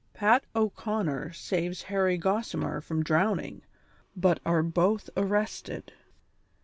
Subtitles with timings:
[0.15, 3.61] PAT O'CONNER SAVES HARRY GOSSIMER FROM DROWN ING,
[4.15, 5.93] BUT ARE BOTH ARRESTED.